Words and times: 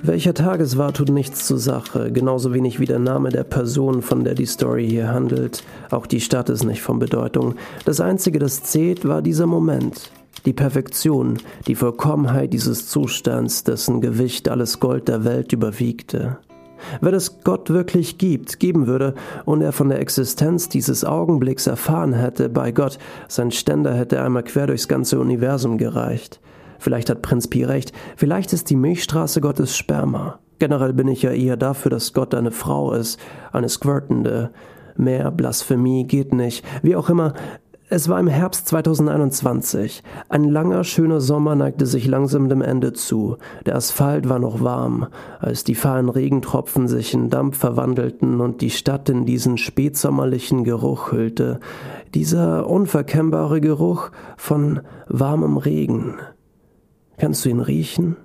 Welcher 0.00 0.32
Tag 0.32 0.60
es 0.60 0.78
war, 0.78 0.92
tut 0.92 1.08
nichts 1.08 1.44
zur 1.44 1.58
Sache, 1.58 2.12
genauso 2.12 2.54
wenig 2.54 2.78
wie 2.78 2.86
der 2.86 3.00
Name 3.00 3.30
der 3.30 3.42
Person, 3.42 4.00
von 4.00 4.22
der 4.22 4.34
die 4.34 4.46
Story 4.46 4.88
hier 4.88 5.08
handelt. 5.08 5.64
Auch 5.90 6.06
die 6.06 6.20
Stadt 6.20 6.48
ist 6.50 6.62
nicht 6.62 6.82
von 6.82 7.00
Bedeutung. 7.00 7.56
Das 7.84 8.00
Einzige, 8.00 8.38
das 8.38 8.62
zählt, 8.62 9.08
war 9.08 9.22
dieser 9.22 9.46
Moment. 9.46 10.12
Die 10.46 10.52
Perfektion, 10.52 11.38
die 11.66 11.74
Vollkommenheit 11.74 12.52
dieses 12.52 12.86
Zustands, 12.86 13.64
dessen 13.64 14.00
Gewicht 14.00 14.48
alles 14.48 14.78
Gold 14.78 15.08
der 15.08 15.24
Welt 15.24 15.52
überwiegte. 15.52 16.38
Wenn 17.00 17.14
es 17.14 17.40
Gott 17.42 17.68
wirklich 17.68 18.18
gibt, 18.18 18.60
geben 18.60 18.86
würde 18.86 19.14
und 19.46 19.62
er 19.62 19.72
von 19.72 19.88
der 19.88 19.98
Existenz 19.98 20.68
dieses 20.68 21.04
Augenblicks 21.04 21.66
erfahren 21.66 22.12
hätte, 22.12 22.48
bei 22.48 22.70
Gott, 22.70 22.98
sein 23.26 23.50
Ständer 23.50 23.94
hätte 23.94 24.22
einmal 24.22 24.44
quer 24.44 24.68
durchs 24.68 24.86
ganze 24.86 25.18
Universum 25.18 25.76
gereicht. 25.76 26.38
Vielleicht 26.78 27.10
hat 27.10 27.22
Prinz 27.22 27.48
Pi 27.48 27.64
recht, 27.64 27.92
vielleicht 28.16 28.52
ist 28.52 28.70
die 28.70 28.76
Milchstraße 28.76 29.40
Gottes 29.40 29.76
Sperma. 29.76 30.38
Generell 30.58 30.92
bin 30.92 31.08
ich 31.08 31.22
ja 31.22 31.30
eher 31.30 31.56
dafür, 31.56 31.90
dass 31.90 32.12
Gott 32.12 32.34
eine 32.34 32.50
Frau 32.50 32.92
ist, 32.92 33.20
eine 33.52 33.68
squirtende. 33.68 34.50
Mehr 34.96 35.30
Blasphemie 35.30 36.04
geht 36.04 36.34
nicht. 36.34 36.64
Wie 36.82 36.96
auch 36.96 37.08
immer, 37.08 37.34
es 37.90 38.10
war 38.10 38.20
im 38.20 38.26
Herbst 38.26 38.68
2021. 38.68 40.02
Ein 40.28 40.44
langer, 40.44 40.84
schöner 40.84 41.20
Sommer 41.20 41.54
neigte 41.54 41.86
sich 41.86 42.06
langsam 42.06 42.50
dem 42.50 42.60
Ende 42.60 42.92
zu. 42.92 43.38
Der 43.64 43.76
Asphalt 43.76 44.28
war 44.28 44.38
noch 44.38 44.62
warm, 44.62 45.06
als 45.38 45.64
die 45.64 45.74
fahlen 45.74 46.10
Regentropfen 46.10 46.86
sich 46.86 47.14
in 47.14 47.30
Dampf 47.30 47.56
verwandelten 47.56 48.42
und 48.42 48.60
die 48.60 48.68
Stadt 48.68 49.08
in 49.08 49.24
diesen 49.24 49.56
spätsommerlichen 49.56 50.64
Geruch 50.64 51.12
hüllte. 51.12 51.60
Dieser 52.12 52.68
unverkennbare 52.68 53.62
Geruch 53.62 54.10
von 54.36 54.80
warmem 55.06 55.56
Regen. 55.56 56.16
Kannst 57.18 57.44
du 57.44 57.48
ihn 57.48 57.60
riechen? 57.60 58.16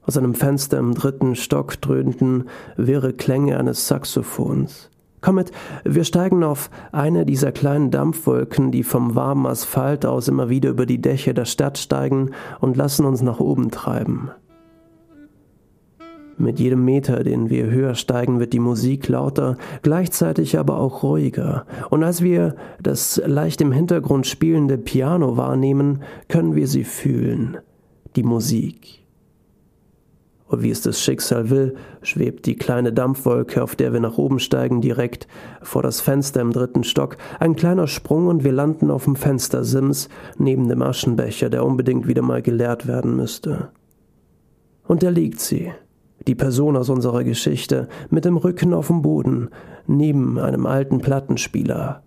Aus 0.00 0.16
einem 0.16 0.34
Fenster 0.34 0.78
im 0.78 0.94
dritten 0.94 1.36
Stock 1.36 1.78
dröhnten 1.82 2.48
wirre 2.76 3.12
Klänge 3.12 3.58
eines 3.58 3.86
Saxophons. 3.88 4.90
Komm 5.20 5.34
mit, 5.34 5.50
wir 5.84 6.04
steigen 6.04 6.44
auf 6.44 6.70
eine 6.92 7.26
dieser 7.26 7.52
kleinen 7.52 7.90
Dampfwolken, 7.90 8.70
die 8.70 8.84
vom 8.84 9.14
warmen 9.14 9.44
Asphalt 9.46 10.06
aus 10.06 10.28
immer 10.28 10.48
wieder 10.48 10.70
über 10.70 10.86
die 10.86 11.00
Dächer 11.02 11.34
der 11.34 11.44
Stadt 11.44 11.76
steigen 11.76 12.30
und 12.60 12.76
lassen 12.76 13.04
uns 13.04 13.20
nach 13.20 13.40
oben 13.40 13.70
treiben. 13.70 14.30
Mit 16.38 16.60
jedem 16.60 16.84
Meter, 16.84 17.24
den 17.24 17.48
wir 17.48 17.70
höher 17.70 17.94
steigen, 17.94 18.40
wird 18.40 18.52
die 18.52 18.58
Musik 18.58 19.08
lauter, 19.08 19.56
gleichzeitig 19.80 20.58
aber 20.58 20.78
auch 20.78 21.02
ruhiger. 21.02 21.64
Und 21.88 22.04
als 22.04 22.20
wir 22.20 22.56
das 22.82 23.22
leicht 23.24 23.62
im 23.62 23.72
Hintergrund 23.72 24.26
spielende 24.26 24.76
Piano 24.76 25.38
wahrnehmen, 25.38 26.02
können 26.28 26.54
wir 26.54 26.66
sie 26.66 26.84
fühlen, 26.84 27.56
die 28.16 28.22
Musik. 28.22 29.06
Und 30.48 30.62
wie 30.62 30.70
es 30.70 30.82
das 30.82 31.00
Schicksal 31.02 31.50
will, 31.50 31.74
schwebt 32.02 32.46
die 32.46 32.54
kleine 32.54 32.92
Dampfwolke, 32.92 33.62
auf 33.62 33.74
der 33.74 33.92
wir 33.94 34.00
nach 34.00 34.18
oben 34.18 34.38
steigen, 34.38 34.80
direkt 34.80 35.26
vor 35.62 35.82
das 35.82 36.00
Fenster 36.00 36.40
im 36.40 36.52
dritten 36.52 36.84
Stock. 36.84 37.16
Ein 37.40 37.56
kleiner 37.56 37.88
Sprung 37.88 38.28
und 38.28 38.44
wir 38.44 38.52
landen 38.52 38.90
auf 38.90 39.04
dem 39.04 39.16
Fenstersims 39.16 40.08
neben 40.38 40.68
dem 40.68 40.82
Aschenbecher, 40.82 41.48
der 41.48 41.64
unbedingt 41.64 42.06
wieder 42.06 42.22
mal 42.22 42.42
geleert 42.42 42.86
werden 42.86 43.16
müsste. 43.16 43.70
Und 44.84 45.02
da 45.02 45.08
liegt 45.08 45.40
sie, 45.40 45.72
die 46.26 46.34
Person 46.34 46.76
aus 46.76 46.88
unserer 46.88 47.24
Geschichte, 47.24 47.88
mit 48.10 48.24
dem 48.24 48.36
Rücken 48.36 48.74
auf 48.74 48.88
dem 48.88 49.02
Boden, 49.02 49.50
neben 49.86 50.38
einem 50.38 50.66
alten 50.66 51.00
Plattenspieler. 51.00 52.02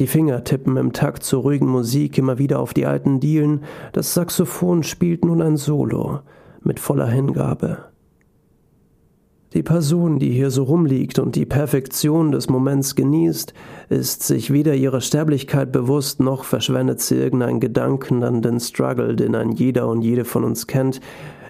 Die 0.00 0.06
Finger 0.06 0.44
tippen 0.44 0.76
im 0.76 0.92
Takt 0.92 1.24
zur 1.24 1.42
ruhigen 1.42 1.66
Musik 1.66 2.18
immer 2.18 2.38
wieder 2.38 2.60
auf 2.60 2.72
die 2.72 2.86
alten 2.86 3.20
Dielen, 3.20 3.64
das 3.92 4.14
Saxophon 4.14 4.82
spielt 4.82 5.24
nun 5.24 5.42
ein 5.42 5.56
Solo, 5.56 6.20
mit 6.62 6.78
voller 6.78 7.08
Hingabe. 7.08 7.78
Die 9.54 9.62
Person, 9.62 10.18
die 10.18 10.30
hier 10.30 10.50
so 10.50 10.64
rumliegt 10.64 11.18
und 11.18 11.34
die 11.34 11.46
Perfektion 11.46 12.32
des 12.32 12.50
Moments 12.50 12.94
genießt, 12.94 13.54
ist 13.88 14.22
sich 14.22 14.52
weder 14.52 14.74
ihrer 14.74 15.00
Sterblichkeit 15.00 15.72
bewusst, 15.72 16.20
noch 16.20 16.44
verschwendet 16.44 17.00
sie 17.00 17.14
irgendeinen 17.14 17.58
Gedanken 17.58 18.22
an 18.24 18.42
den 18.42 18.60
Struggle, 18.60 19.16
den 19.16 19.34
ein 19.34 19.52
jeder 19.52 19.88
und 19.88 20.02
jede 20.02 20.26
von 20.26 20.44
uns 20.44 20.66
kennt, 20.66 21.00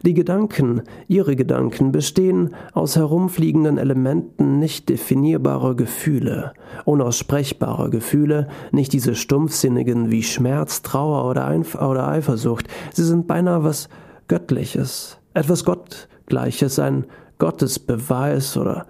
die 0.05 0.15
Gedanken, 0.15 0.83
ihre 1.09 1.35
Gedanken, 1.35 1.91
bestehen 1.91 2.55
aus 2.73 2.95
herumfliegenden 2.95 3.79
Elementen 3.79 4.61
nicht 4.61 4.89
definierbarer 4.89 5.75
Gefühle, 5.75 6.53
unaussprechbarer 6.85 7.91
Gefühle, 7.91 8.47
nicht 8.71 8.93
diese 8.93 9.17
stumpfsinnigen 9.17 10.13
wie 10.13 10.23
Schmerz, 10.23 10.83
Trauer 10.83 11.29
oder, 11.29 11.47
Einf 11.47 11.75
oder 11.75 12.07
Eifersucht. 12.07 12.69
Sie 12.93 13.03
sind 13.03 13.27
beinahe 13.27 13.65
was 13.65 13.89
Göttliches, 14.29 15.19
etwas 15.35 15.65
Gottgleiches, 15.65 16.79
ein 16.79 17.07
Gottesbeweis 17.39 18.57
oder 18.57 18.87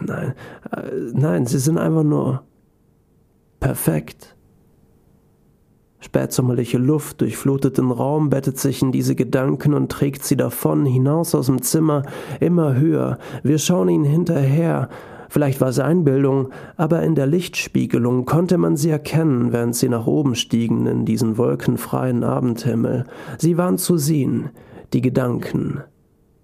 nein, 0.00 0.34
äh, 0.72 0.90
nein, 1.12 1.46
sie 1.46 1.58
sind 1.58 1.78
einfach 1.78 2.04
nur 2.04 2.42
perfekt. 3.60 4.36
Spätsommerliche 6.00 6.78
Luft 6.78 7.20
durchflutet 7.20 7.78
den 7.78 7.90
Raum, 7.90 8.30
bettet 8.30 8.58
sich 8.58 8.82
in 8.82 8.92
diese 8.92 9.16
Gedanken 9.16 9.74
und 9.74 9.90
trägt 9.90 10.24
sie 10.24 10.36
davon, 10.36 10.86
hinaus 10.86 11.34
aus 11.34 11.46
dem 11.46 11.60
Zimmer, 11.60 12.04
immer 12.38 12.76
höher. 12.76 13.18
Wir 13.42 13.58
schauen 13.58 13.88
ihnen 13.88 14.04
hinterher. 14.04 14.88
Vielleicht 15.28 15.60
war 15.60 15.68
es 15.68 15.80
Einbildung, 15.80 16.50
aber 16.76 17.02
in 17.02 17.14
der 17.14 17.26
Lichtspiegelung 17.26 18.24
konnte 18.24 18.58
man 18.58 18.76
sie 18.76 18.90
erkennen, 18.90 19.52
während 19.52 19.74
sie 19.74 19.88
nach 19.88 20.06
oben 20.06 20.36
stiegen 20.36 20.86
in 20.86 21.04
diesen 21.04 21.36
wolkenfreien 21.36 22.24
Abendhimmel. 22.24 23.04
Sie 23.36 23.58
waren 23.58 23.76
zu 23.76 23.98
sehen, 23.98 24.50
die 24.94 25.02
Gedanken, 25.02 25.82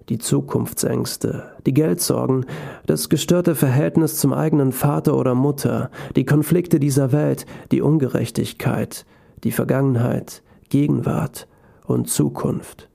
die 0.09 0.19
Zukunftsängste, 0.19 1.53
die 1.67 1.75
Geldsorgen, 1.75 2.47
das 2.87 3.09
gestörte 3.09 3.55
Verhältnis 3.55 4.17
zum 4.17 4.33
eigenen 4.33 4.73
Vater 4.73 5.17
oder 5.17 5.35
Mutter, 5.35 5.91
die 6.17 6.25
Konflikte 6.25 6.79
dieser 6.79 7.13
Welt, 7.13 7.47
die 7.73 7.81
Ungerechtigkeit, 7.81 9.07
die 9.45 9.53
Vergangenheit, 9.53 10.43
Gegenwart 10.69 11.49
und 11.87 12.09
Zukunft. 12.09 12.89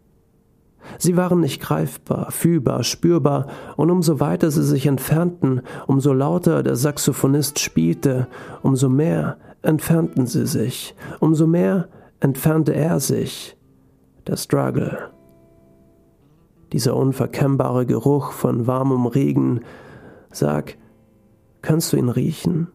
Sie 0.98 1.18
waren 1.18 1.40
nicht 1.40 1.62
greifbar, 1.62 2.32
fühlbar, 2.32 2.84
spürbar, 2.84 3.48
und 3.76 3.92
umso 3.92 4.20
weiter 4.20 4.50
sie 4.50 4.64
sich 4.64 4.88
entfernten, 4.88 5.62
umso 5.88 6.14
lauter 6.14 6.64
der 6.64 6.76
Saxophonist 6.76 7.60
spielte, 7.60 8.28
umso 8.64 8.90
mehr 8.90 9.38
entfernten 9.62 10.26
sie 10.26 10.48
sich, 10.48 10.96
umso 11.20 11.48
mehr 11.48 11.90
entfernte 12.20 12.74
er 12.74 13.00
sich. 13.00 13.56
Der 14.28 14.38
Struggle. 14.38 15.10
Dieser 16.72 16.96
unverkennbare 16.96 17.86
Geruch 17.86 18.32
von 18.32 18.68
warmem 18.68 19.06
Regen. 19.06 19.62
Sag, 20.32 20.78
kannst 21.62 21.94
du 21.94 21.98
ihn 21.98 22.10
riechen? 22.10 22.68